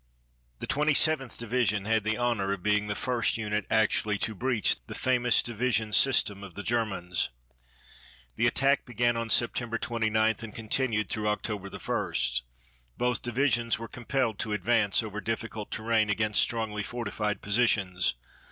[0.57, 4.77] The Twenty seventh Division had the honor of being the first unit actually to breach
[4.87, 7.29] the famous defensive system of the Germans.
[8.35, 12.13] The attack began on September 29 and continued through October 1.
[12.97, 18.15] Both divisions were compelled to advance over difficult terrain against strongly fortified positions.